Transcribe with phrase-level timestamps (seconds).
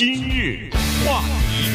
[0.00, 0.70] 今日
[1.04, 1.20] 话
[1.50, 1.68] 题，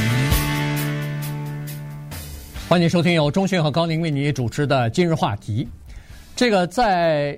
[2.67, 5.67] 欢迎收听由钟迅和高宁为你主持的今日话题。
[6.35, 7.37] 这个在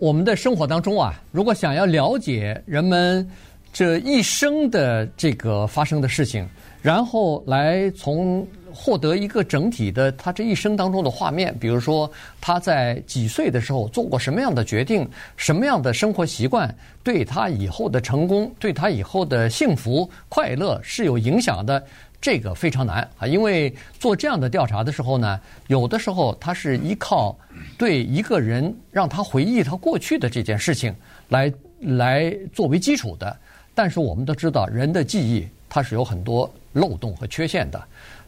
[0.00, 3.24] 我们的生活当中啊，如果想要了解人们
[3.72, 6.44] 这一生的这个发生的事情，
[6.82, 8.44] 然后来从
[8.76, 16.72] 获得一个整体的他这一生当中的画面，比如说他在几岁的时候做过什么样的决定，什么样的生活习惯
[17.02, 21.82] 对他以后的成功、对他以后的幸福快乐是有影响的，
[22.20, 23.26] 这个非常难啊！
[23.26, 27.34] 因为做这样的调查的时候呢，有的时候他是依靠
[27.78, 30.94] 对一个人让他回忆他过去的这件事情
[31.28, 33.36] 来来作为基础的，
[33.74, 37.82] 但是我们都知道人的记忆它是有很多漏洞和缺陷的。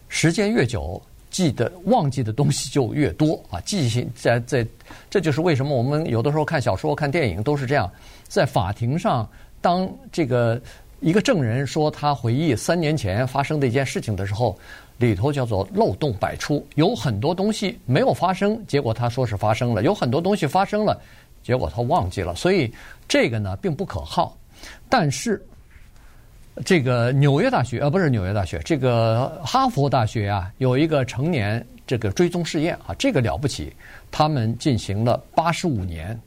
[0.08, 3.60] 时间越久，记得忘记的东西就越多啊！
[3.60, 4.66] 记性在在，
[5.10, 7.90] 这就是为什么我们有的时候看小说、看电影都是这样。
[8.26, 9.28] 在法庭上，
[9.60, 10.60] 当这个
[11.00, 14.58] 一个证人说他回忆三年前发生的一件事情的时候，
[14.96, 20.98] 里头叫做漏洞百出，有很多东西没有发生，结果他说是发生了；有很多东西发生了，
[21.42, 22.34] 结果他忘记了。
[22.34, 22.72] 所以
[23.06, 24.36] 这个呢，并不可靠。
[24.88, 25.44] 但是。
[26.64, 33.72] 这个纽约大学呃，不是纽约大学，这个哈佛大学啊，有一个成年这个追踪试验啊，这个了不起，
[34.10, 36.18] 他们进行了八十五年，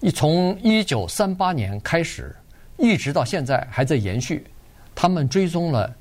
[0.00, 2.34] 一从一九三八年开始，
[2.76, 4.44] 一直到现在还在延续。
[4.94, 5.94] 他们追踪了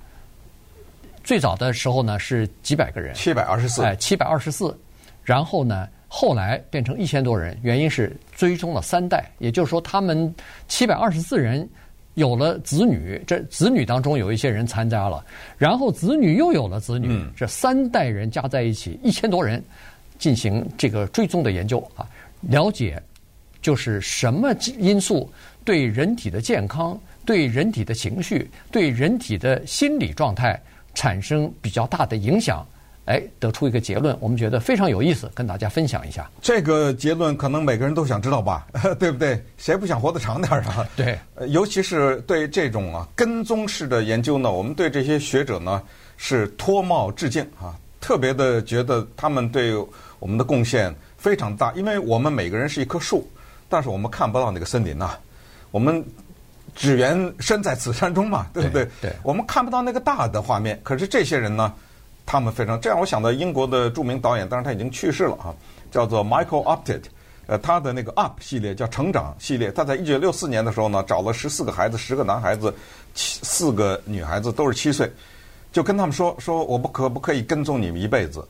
[1.23, 4.77] 最早的时候呢是几百个人，七百二十四，哎，七百二十四，
[5.23, 10.33] 然后呢后来变成一千多人，原因是追踪了三代，也就是说他们
[10.67, 11.69] 七百二十四人。
[12.15, 15.23] 有了子女，这子女当中有一些人参加了，
[15.57, 19.63] 然后子女又有了子女，嗯、这三代人加在一起一千多人
[20.19, 22.05] 进行这个追踪的研究啊，
[22.41, 23.01] 了解
[23.61, 25.31] 就是什么因素
[25.63, 30.59] 对人体的健康、对人体的情绪、对人体的心理状态
[30.93, 32.67] 产生比较大的影响。
[33.05, 36.29] 哎，得出一个结论，我们觉得非常有意思，跟大家分享一下。
[36.41, 38.67] 这个结论可能每个人都想知道吧，
[38.99, 39.43] 对不对？
[39.57, 40.87] 谁不想活得长点儿啊？
[40.95, 41.17] 对，
[41.47, 45.81] 尤其是对这种啊跟踪式的研究呢，我们对这些学者呢
[46.15, 49.75] 是脱帽致敬啊，特别的觉得他们对
[50.19, 53.27] 我们的贡献非常大，因为我们每个人是一棵树，
[53.67, 55.19] 但是我们看不到那个森林呐、啊，
[55.71, 56.05] 我们
[56.75, 58.85] 只缘身在此山中嘛，对不对？
[58.85, 61.73] 对，对我们看不到那个大的画面，可是这些人呢？
[62.25, 65.53] 他们非常这样，我想到英国的著名导演，当然他已经去世了啊，
[65.91, 67.01] 叫做 Michael Apted，
[67.47, 72.73] 呃，他的那个 Up 系列叫成长系列，他在一九六四年的时候呢，找了十四个孩子，十个男孩子，
[73.13, 75.11] 七四个女孩子，都是七岁，
[75.73, 78.47] 就跟他们说说，我不可不可以跟踪你们一辈子，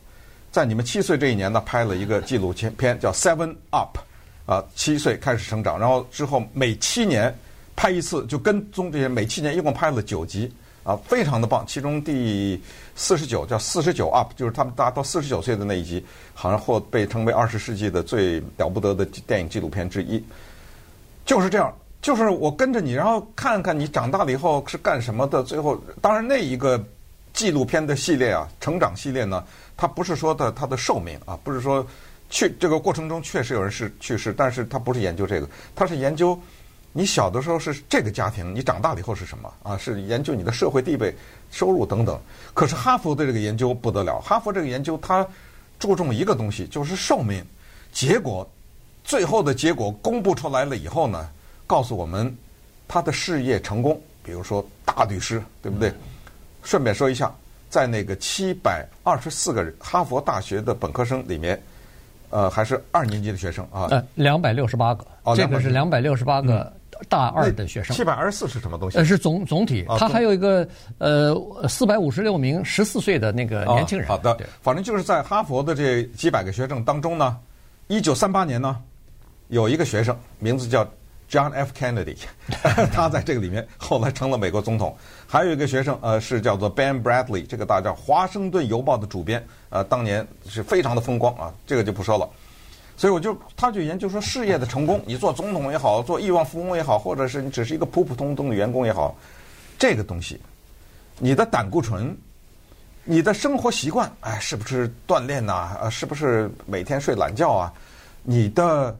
[0.51, 3.97] 在你们七岁这一年呢，拍了一个纪录片叫 Seven Up，
[4.45, 7.35] 啊，七岁开始成长，然后之后每七年
[7.75, 10.53] 拍一次，就跟踪这些，每七年一共拍了九集。
[10.83, 11.63] 啊，非常的棒！
[11.67, 12.59] 其中第
[12.95, 16.03] 四十九叫四十九 up，就是他们达到四十九岁的那一集，
[16.33, 20.23] 好像或被称为二十世纪的最了不得的电影纪录片之一。
[21.23, 21.71] 就是这样，
[22.01, 25.43] 就是我跟着你，然后看看你长大了以后是干什么的。
[25.43, 26.83] 最后，当然那一个
[27.31, 29.43] 纪录片的系列啊，成长系列呢，
[29.77, 31.85] 它不是说的它的寿命啊，不是说
[32.31, 36.37] 去这个过程中确实有人是去世，但是他不是研究这个，他是研究。
[36.93, 39.77] 你小的时候是这个家庭，你长大了以后是什么啊？
[39.77, 41.15] 是研究你的社会地位、
[41.49, 42.19] 收入等等。
[42.53, 45.25] 可是哈佛的这个研究不得了，哈佛这个研究它
[45.79, 47.41] 注重一个东西，就是寿命。
[47.93, 48.45] 结果
[49.03, 51.29] 最后的结果公布出来了以后呢，
[51.65, 52.35] 告诉我们
[52.89, 55.93] 他的事业成功，比如说大律师，对不对？
[56.61, 57.33] 顺便说一下，
[57.69, 61.61] 在那个七百二十四个哈佛大学的本科生里面，
[62.31, 66.71] 呃，还是二年级的学生啊，呃，两百六十八个，哦，这个是两百六十八个。
[67.01, 68.97] 嗯大二的学生，七百二十四是什么东西？
[68.97, 70.67] 呃，是总总体，他还有一个
[70.99, 71.35] 呃
[71.67, 74.07] 四百五十六名十四岁的那个年轻人。
[74.07, 77.37] 好的，反正就是在哈佛的这几百个学生当中呢，
[77.87, 78.77] 一九三八年呢，
[79.47, 80.85] 有一个学生名字叫
[81.29, 81.71] John F.
[81.73, 82.17] Kennedy，
[82.93, 84.95] 他在这个里面后来成了美国总统。
[85.25, 92.29] 还有一个学生呃是叫做 Ben Bradley，这个大叫《华盛顿邮报》的主编，呃，当年是非常的风光啊，这个就不说了。
[93.01, 99.15] 所以我就，他就研究说，事业的成功，你做总统也好，做亿万富翁也好，或者是你只是一个普普通通的员工也好，
[99.79, 100.39] 这个东西，
[101.17, 102.15] 你的胆固醇，
[103.03, 105.79] 你的生活习惯，哎，是不是锻炼呐？
[105.81, 107.73] 啊，是不是每天睡懒觉啊？
[108.21, 108.95] 你的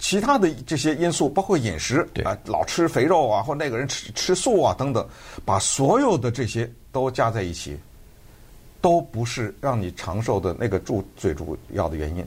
[0.00, 5.08] 其他的这些因素，包括饮食，啊，老吃肥肉啊，或那个人吃吃素啊等等，
[5.44, 7.78] 把所有的这些都加在一起，
[8.80, 12.26] 都不是让你长寿的那个主最主要的原因。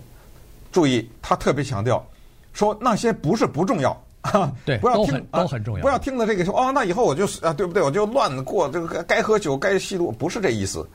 [0.71, 2.05] 注意，他特别强调
[2.53, 3.95] 说，那些不是不重要，
[4.65, 7.81] 对，不要听都很重要不要听了这个说哦，那以后我就啊，对不对？
[7.81, 10.87] 我就乱过这个该喝酒该吸毒，不是这意思。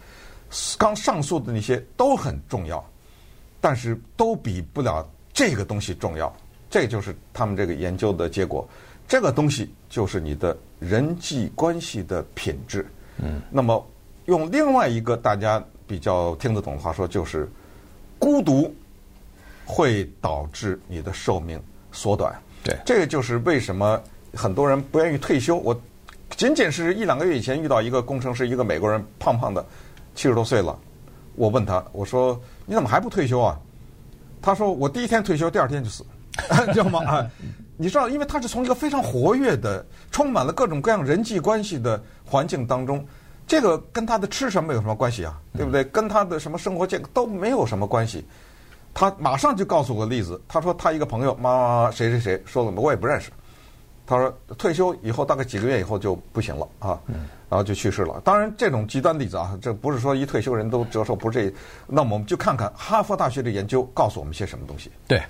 [0.79, 2.85] 刚上述的那些都很重要，
[3.61, 6.33] 但是都比不了这个东西重要。
[6.71, 8.69] 这就是他们这个研究的结果。
[9.09, 12.87] 这个东西就是你的人际关系的品质。
[13.19, 13.85] 嗯，那么
[14.27, 17.49] 用另外一个大家比较听得懂的话说，就是
[18.19, 18.73] 孤独
[19.67, 21.61] 会导致你的寿命
[21.93, 22.35] 缩短。
[22.63, 24.01] 对，这个就是为什么
[24.35, 25.57] 很多人不愿意退休。
[25.57, 25.79] 我
[26.31, 29.65] 仅仅是一两个月以前遇到一个工程师，一个美国人，胖胖的，
[30.15, 30.79] 七十多岁了。
[31.35, 33.61] 我问他，我说你怎么还不退休啊？
[34.41, 36.05] 他说我第一天退休，第二天就死，
[36.73, 37.05] 知道吗？
[37.05, 37.31] 啊。
[37.79, 43.07] 你知道，因为他是从一个非常活跃的、充满了各种各样人际关系的环境当中，
[43.47, 45.39] 这个跟他的吃什么有什么关系啊？
[45.55, 45.85] 对不对？
[45.85, 48.25] 跟他的什么生活健康都没有什么关系。
[48.99, 53.31] 他马上就告诉我个例子，他说他一个朋友，妈妈谁谁谁说了，我也不认识。
[54.07, 56.99] 他说退休以后大概几个月以后就不行了啊，
[57.51, 58.19] 然后就去世了。
[58.25, 61.55] 当然这种极端例子啊，这不是说一退休人都折寿，不是这。
[61.87, 64.91] 那么我们就看看哈佛大学的研究告诉我们些什么东西。
[65.07, 65.21] 对。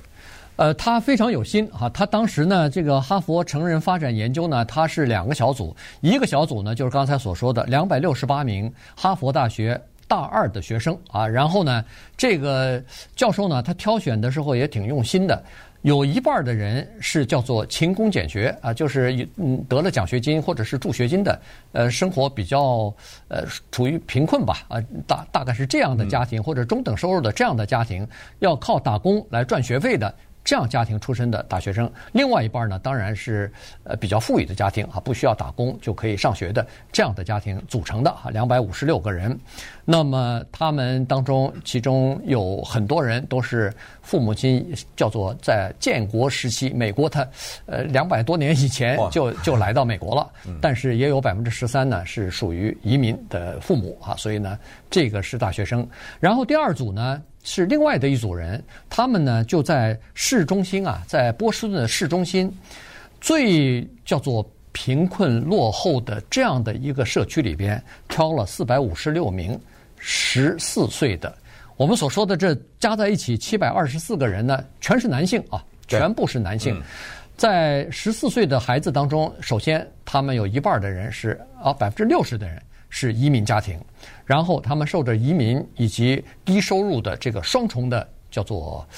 [0.55, 9.79] 呃，他非常有心啊，他当时呢，这个哈佛成人发展研究呢，他是两个小组，一个小组呢就是刚才所说的两百六十八名哈佛大学
[10.09, 11.85] 大二的学生啊，然后呢，
[12.17, 12.83] 这个
[13.15, 15.43] 教授呢，他挑选的时候也挺用心的，
[15.83, 21.41] 有一半的人是叫做勤工俭学啊，就是嗯得了奖学金或者是助学金的，
[21.73, 22.93] 呃，生活比较
[23.29, 28.07] 呃处于贫困吧啊，大大概是这样的家庭或者中等收入的这样的家庭，
[28.39, 30.15] 要靠打工来赚学费的。
[30.47, 33.53] 这样家庭出身的大学生，另外一半呢，当然是
[33.83, 39.37] 呃比较富裕的家庭啊，不需要打工就可以上学的这样的家庭组成的啊，两百五十六个人。
[39.85, 47.27] 那么他们当中，其中有很多人都是父母亲叫做在建国时期，美国他
[47.67, 54.57] 呃两百多年以前就就来到美国了，但是也有百分之十三呢是属于移民的父母啊，所以呢
[54.89, 55.85] 这个是大学生。
[56.21, 57.21] 然后第二组呢。
[57.49, 58.61] 是另外的一组人，
[58.91, 62.53] 他们呢就在市中心啊，在波士顿的市中心，
[63.21, 69.57] 最叫做贫困落后的这样的一个社区里边，挑了四百五十六名
[69.97, 71.33] 十四岁的，
[71.77, 76.83] 我们所说的这加在一起七百二十四个人呢，全是男性啊，全部是男性，
[77.37, 82.61] 在十四岁的孩子当中，首先他们有一半的人是啊，百分之六十的人。
[82.99, 83.79] 是移民家庭，
[84.25, 88.89] 然后他们受着移民以及低收入的这个双重的叫做，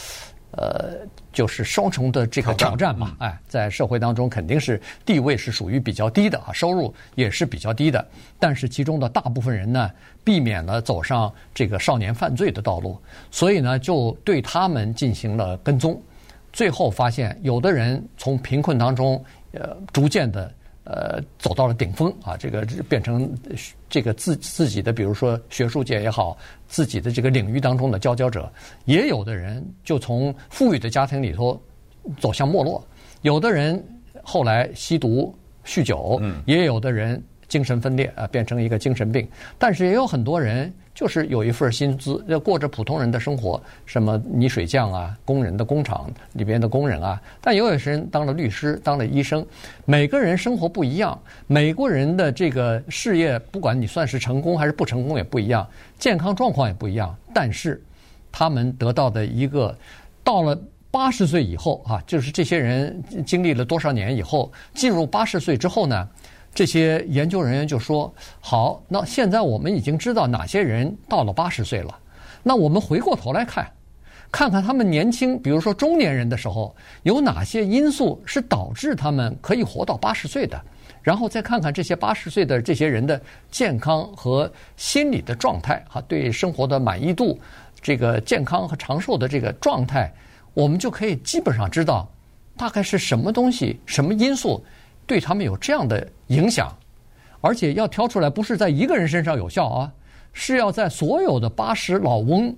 [0.52, 0.98] 呃，
[1.32, 3.16] 就是双重的这个挑战嘛。
[3.18, 8.06] 哎，在社会当中肯定是地位是属于比较低的啊，收入也是比较低的。
[8.38, 9.90] 但是其中的大部分人呢，
[10.22, 12.96] 避免了走上这个少年犯罪的道路，
[13.32, 16.00] 所以呢，就对他们进行了跟踪。
[16.52, 19.20] 最后发现，有的人从贫困当中，
[19.54, 20.54] 呃，逐渐的。
[20.90, 22.34] 呃，走到了顶峰啊！
[22.34, 23.30] 这个变成
[23.90, 26.34] 这个自自己的，比如说学术界也好，
[26.66, 28.50] 自己的这个领域当中的佼佼者，
[28.86, 31.60] 也有的人就从富裕的家庭里头
[32.18, 32.82] 走向没落，
[33.20, 33.84] 有的人
[34.22, 35.36] 后来吸毒
[35.66, 39.26] 酗酒，也有的人精神分裂啊，变成一个精神病，
[39.58, 40.72] 但是也有很多人。
[40.94, 47.22] 就是有一份薪资，要过着普通人的生活，什么泥水匠啊，工人的工厂里边的工人啊。
[47.40, 49.46] 但也有些人当了律师，当了医生。
[49.84, 51.16] 每个人生活不一样，
[51.46, 55.64] 每个人的这个事业，不管你算是成功还是不成功也不一样，
[56.00, 57.16] 健康状况也不一样。
[57.32, 57.80] 但是
[58.32, 59.72] 他们得到的一个，
[60.24, 66.08] 到了八十岁以后啊，就是这些人经历了多少年以后，进入八十岁之后呢？
[66.58, 68.12] 这些研究人员就说
[68.42, 71.96] ：“好，那现在我们已经知道哪些人到了八十岁了。
[72.42, 73.70] 那我们回过头来看，
[74.32, 76.74] 看看他们年轻，比如说中年人的时候，
[77.04, 80.60] 有哪些因素是导致他们可以活到八十岁的？
[81.00, 83.22] 然后再看看这些八十岁的这些人的
[83.52, 87.38] 健康和心理的状态，哈，对生活的满意度，
[87.80, 90.12] 这个健康和长寿的这个状态，
[90.54, 92.10] 我们就可以基本上知道
[92.56, 94.60] 大概是什么东西、什么因素。”
[95.08, 96.72] 对他们有这样的影响，
[97.40, 99.92] 而且要挑出来，不是在一个人身上有效啊，
[100.32, 102.54] 是要在所有的八十老翁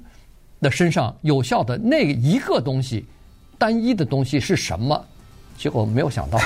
[0.61, 3.07] 的身上有效的那一个东西，
[3.57, 5.03] 单一的东西是什么？
[5.57, 6.39] 结果没有想到，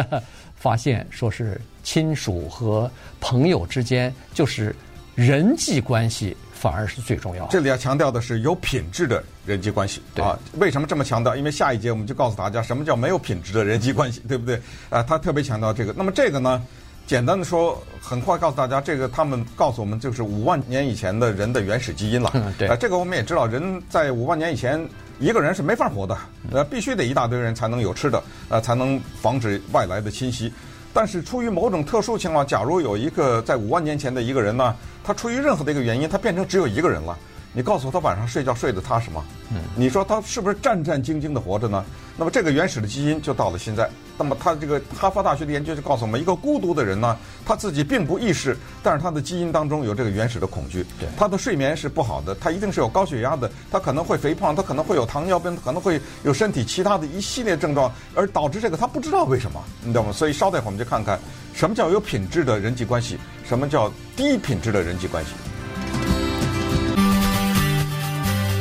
[0.54, 4.76] 发现说是亲属和朋友之间，就是
[5.14, 7.46] 人际关系反而是最重要。
[7.48, 11.36] 这里要强调的是有品质的人际关系对啊，为什么这么强调？
[11.36, 14.60] 因为下一节我们就告诉大家什么叫没有品质的人际关系， 对不对？
[14.88, 15.92] 啊，他特别强调这个。
[15.96, 16.62] 那么这个呢，
[17.06, 22.30] 简单的说，很快告诉大家，这个他们告诉我们就是五万年以前的人的原始基因了。
[22.34, 22.66] 嗯，对。
[22.68, 24.82] 啊，这个我们也知道，人在五万年以前
[25.20, 26.18] 一个人是没法活的，
[26.52, 30.52] 呃，必须得一大堆人才能有吃的，呃，才能防止外来的侵袭。
[30.96, 34.74] 但是出于某种特殊情况，假如有一个在五万年前的一个人呢，
[35.04, 37.14] 他出于任何的一个原因，他变成只有一个人了。
[37.52, 39.22] 你告诉我，他晚上睡觉睡得踏实吗？
[39.50, 41.84] 嗯，你说他是不是战战兢兢的活着呢？
[42.16, 43.90] 那么这个原始的基因就到了现在。
[44.18, 50.84] 那么他这个哈佛大学的研究就告诉我们，一个孤独的人呢，他自己并不意识，但是他的基因当中有这个原始的恐惧。
[50.98, 60.12] 对，他的睡眠是不好的，他一定是有高血压的，他可能会肥胖，他可能会有糖尿病，可能会有身体其他的一系列症状，而导致这个他不知道为什么，你知道吗？
[60.12, 61.18] 所以稍待会儿我们就看看
[61.54, 65.30] 什么叫有品质的人际关系，什么叫低品质的人际关系。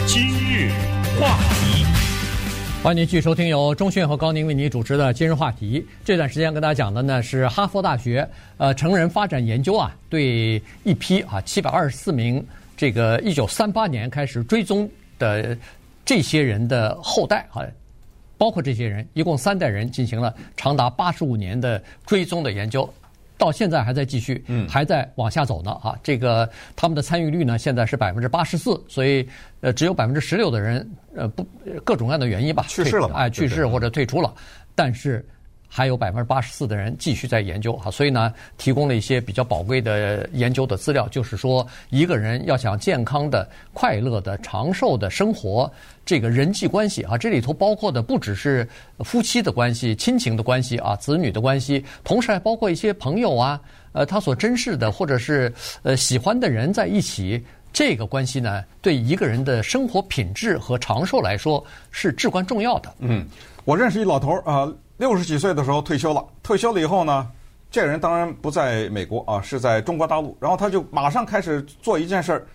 [0.05, 0.71] 今日
[1.19, 1.85] 话题，
[2.86, 5.82] 欢迎继续收听由钟迅和高宁为您主持的《今日话题》。
[6.04, 12.46] 这段时间跟大家讲的呢是哈佛大学呃成人发展研究啊，对一批啊七百二十四名
[12.77, 14.88] 这个一九三八年开始追踪
[15.18, 15.58] 的
[16.06, 17.65] 这些人的后代啊，
[18.38, 22.88] 包括这些人一共三代人进行了长达八十五年的追踪的研究。
[23.38, 25.96] 到现在还在继续，嗯，还在往下走呢啊！
[26.01, 29.27] 这个他们的参与率呢，现在是百分之八十四，所以
[29.62, 31.48] 呃，只有百分之十六的人呃不
[31.84, 34.34] 各种各样的原因吧，去世了，哎，去世或者退出了，
[34.74, 35.25] 但是。
[35.75, 45.70] 还有百分之八十四的人继续在研究哈，所以呢，提供了一些比较宝贵的研究的资料，就是说，一个人要想健康的、快乐的、长寿的生活，
[46.05, 48.65] 这个人际关系啊，这里头包括的不只是
[49.00, 53.60] 夫妻的关系、亲情的关系啊、子女的关系，同时还包括一些朋友啊，
[53.91, 55.53] 呃，他所珍视的或者是
[55.84, 62.94] 呃喜欢的人在一起，这个关系呢，对一个人的生活品质和长寿来说是至关重要的。
[63.00, 63.27] 嗯，
[63.65, 64.72] 我认识一老头儿啊。
[64.98, 67.27] 六十几岁的时候退休了，退休了以后呢，
[67.69, 70.38] 这个人当然不在美国啊，是在中国大陆。
[70.39, 72.48] 然后他就马上开始做一件事儿，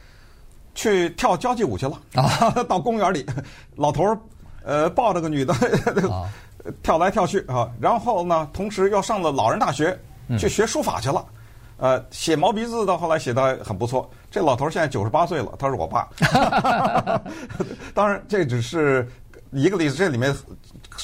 [0.74, 3.26] 去跳交际舞去了啊， 到公园里，
[3.76, 4.18] 老头儿
[4.64, 5.54] 呃抱着个女的，
[6.82, 7.70] 跳来跳去啊。
[7.78, 9.94] 然后呢，同时又上了老人大学
[10.38, 11.22] 去学书法去了，
[11.76, 14.10] 呃，写毛笔字到后来写得很不错。
[14.30, 16.08] 这老头儿现在九十八岁了，他是我爸。
[17.92, 19.06] 当然，这只是
[19.50, 20.34] 一个例子，这里面。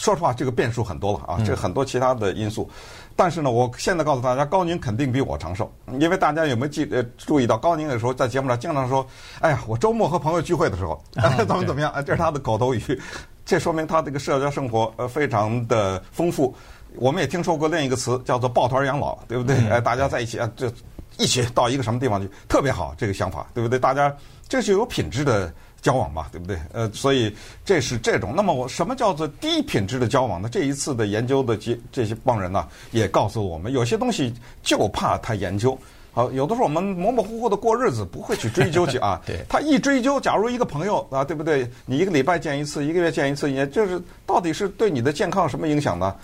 [0.01, 2.69] 说实话，这个变数很多了啊，这很多其他的因素。
[3.17, 9.05] 但是呢，我现在告诉大家，高宁肯定比我长寿，因为大家有没有记呃注意到，高宁有时候在节目上经常说
[9.41, 11.03] ：“哎呀，我周末和朋友聚会的时候，
[11.47, 13.01] 怎么怎么样？”这是他的口头语，
[13.45, 16.55] 这说明他这个社交生活呃非常的丰富。
[16.97, 19.57] 我们也听说过另一个词叫做“抱团养老”，对不对？
[19.71, 20.71] 哎，大家在一起啊，就
[21.17, 23.79] 一起到一个什么地方去，特别好，这个想法，对不对？
[23.79, 24.15] 大家
[24.47, 25.51] 这是有品质的。
[25.83, 26.59] 交往嘛，对不对？
[26.73, 28.33] 呃，所以这是这种。
[28.35, 30.49] 那么我什么叫做低品质的交往呢？
[30.51, 35.79] 这一次的研究的这这些帮人呢，也告诉我们，有些东西就怕他研究。
[36.13, 39.21] 好，有的时候我们模模糊糊的过日子，不会去追究去啊。
[39.27, 39.45] 对。
[39.49, 41.71] 他一追究，假如一个朋友啊，对不对？
[41.85, 46.15] 你一个礼拜见一次，一个月见一次，也就是到底是对你的健康有什么影响呢？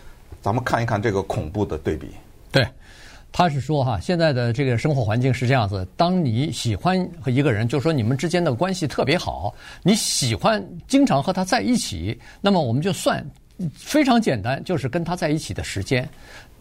[0.40, 2.08] 咱们看一看这个恐怖的对比。
[2.50, 2.66] 对。
[3.32, 13.24] 他是说哈，现在的这个生活环境是这样子：当你喜欢和一个人，就是说你们之间的关系特别好，你喜欢经常和他在一起，那么我们就算
[13.74, 16.08] 非常简单，就是跟他在一起的时间。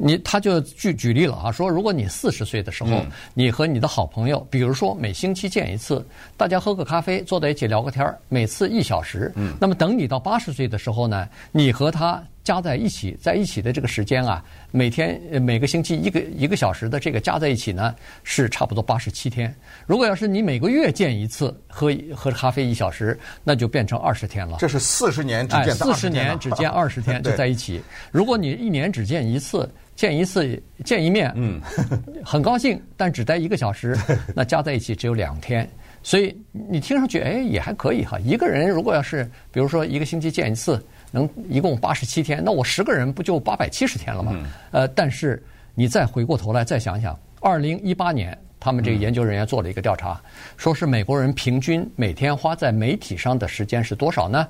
[0.04, 6.04] 你他就举举例了啊，说如果你四十岁的时候，嗯、你和你的好朋友，比如说每星期见一次，
[6.36, 9.32] 大家喝个咖啡，坐在一起聊个天儿，每次一小时。
[9.36, 19.54] 嗯，那么等你到八十岁的时候呢，你和他加在一起，在一起的这个时间啊，每天每个星期一个一个小时的这个加在一起呢，是差不多八十七天。
[19.86, 24.58] 如果要是你每个月见一次，喝喝咖啡一小时，那就变成二十天了。
[24.60, 27.82] 这是四十年只见四十年只见 二十天就在一起。
[28.12, 29.70] 如果你一年只见一次。
[29.94, 31.62] 见一次见一面，嗯，
[32.26, 33.96] 很高兴，但只待一个小时，
[34.34, 35.70] 那加在一起只有两天，
[36.02, 38.18] 所以你听上去哎也还可以哈。
[38.20, 44.36] 一个人如果要是比如说一个星期见一次，能一共八十七天，那我十个人不就八百七十天了吗？
[44.72, 45.44] 呃，但是
[45.76, 50.20] 你再回过头来再想想，二零一八年他们这个研究人员做了一个调查，
[50.58, 54.48] 说是美国人平均每天花在媒体上的时间是多少呢？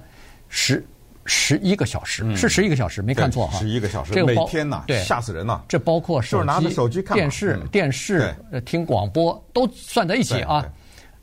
[0.48, 0.84] 十。
[1.24, 3.60] 十一个小时，是十一个小时，没看错哈。
[3.60, 5.62] 十一个小时，这个每天呐，对，吓死人呐！
[5.68, 8.34] 这包括手机、拿着手机看电视、电视、
[8.66, 10.66] 听广播都算在一起啊。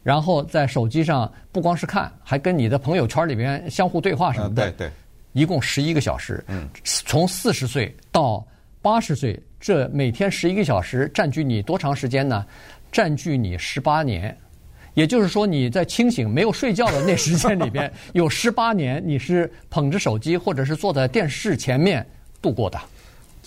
[0.04, 4.70] 然后在手机上不光是看，还跟你的朋友圈里边相互对话什么的。
[4.70, 4.90] 对对，
[5.32, 6.42] 一共十一个小时。
[6.48, 8.46] 嗯，从四十岁到
[8.80, 12.44] 八十岁，这每天十一个小时占据你多长时间呢？
[12.90, 14.36] 占据你十八年。
[14.94, 22.04] 也就是说，你在清醒没有睡觉的那时间里边， 有十八年你是捧着手机或者是坐在电视前面
[22.42, 22.80] 度过的。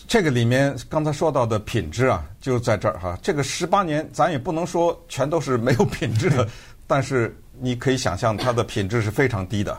[0.08, 3.18] 这个里面刚才说到的品质啊，就在这儿哈。
[3.22, 6.48] 这个十八年，咱也不能说全都是没有品质的，
[6.88, 9.78] 但是你可以想象它的品质是非常低的。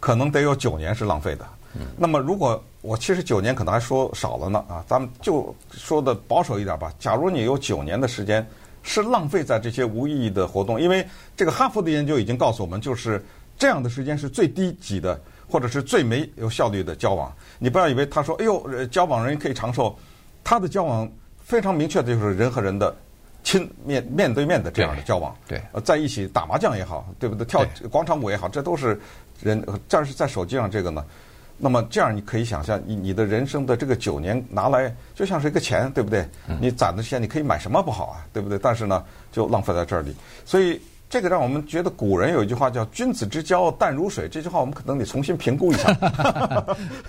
[0.00, 1.46] 可能得有九年是浪费的。
[1.96, 6.92] 那么如果我其实九年可能还说少了呢啊，咱们就说的保守一点吧。
[6.98, 8.44] 假如你有九年的时间
[8.82, 13.24] 是浪费在这些无意义的活动，因为这个哈佛的研究已经告诉我们，就是
[13.56, 17.32] 这样的时间是最低级的，或者是最没有效率的交往。
[17.60, 19.96] 你不要以为他说，哎呦，交往人可以长寿，
[20.42, 22.92] 他的交往非常明确的就是人和人的
[23.44, 27.44] 亲面面对面的这样的交往，对，呃，在一起打麻将也好，对不对？
[27.46, 29.00] 跳广场舞也好，这都是
[29.42, 29.64] 人。
[29.88, 31.04] 但是在手机上这个呢？
[31.62, 36.26] 那么这样你可以想象，你你的人生的这个九年拿来就像是一个钱，对不对？
[36.58, 38.58] 你攒的钱你可以买什么不好啊，对不对？
[38.58, 40.16] 但是呢，就浪费在这里。
[40.46, 40.80] 所以
[41.10, 45.94] 这个让我们觉得古人有一句话叫“君子之交淡如水”，这句话我们可能得重新评估一下。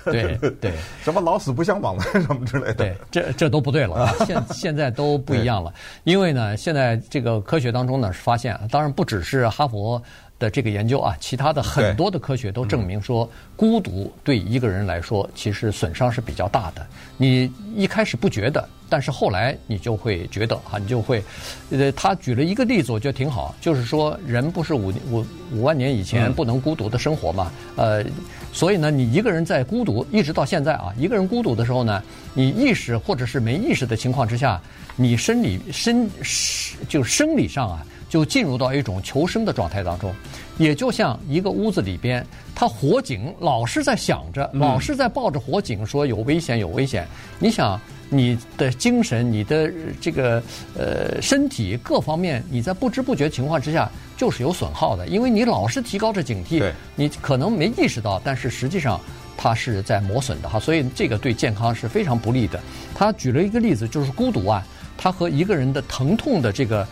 [0.04, 2.74] 对 对，什么老死不相往来什么之类的。
[2.74, 4.14] 对，这这都不对了啊！
[4.28, 5.74] 现现在都不一样了，
[6.04, 10.04] 因为呢，现在这个科学当中呢是发现，当然不只是哈佛。
[10.42, 16.84] 的这个研究啊，其他的很多的科学都证明说，孤独对一个人来说其实损伤是比较大的。
[17.16, 21.24] 你一开始不觉得，但是后来你就会觉得啊，你就会。
[21.70, 27.52] 呃，他举了一个例子，我觉得挺好，就是说人不是五五五万年以前不能孤独的生活嘛？
[27.76, 28.04] 呃，
[28.52, 32.02] 所以呢，你一个人在孤独，一直到现在啊，一个人孤独的时候呢，
[32.34, 34.60] 你意识或者是没意识的情况之下，
[34.96, 36.10] 你生理身
[36.90, 37.86] 就生理上啊。
[38.12, 40.14] 就进入到一种求生的状态当中，
[40.58, 47.08] 也就像一个屋子里边，它火警老是在响着，老是在抱着火警，说有危险，有危险。
[47.40, 50.44] 你想，你的精神、你的这个
[50.78, 59.00] 呃身体各方面，你在不知不觉情况之下就是有损耗的，因为你老是提高着警惕，你可能没意识到，但是实际上
[59.38, 62.60] 它是在磨损的哈，所以这个对健康是非常不利的。
[62.94, 66.86] 他举了一个例子，就是孤独啊，它和一个人的疼痛的这个。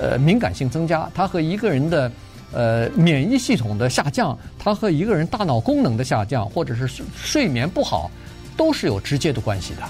[0.00, 2.10] 呃，敏感性增加，它和一个人的
[2.52, 8.10] 呃免疫系统的下降，它和一个人大脑功能的下降，或者是睡睡眠不好，
[8.56, 9.82] 都是有直接的关系的。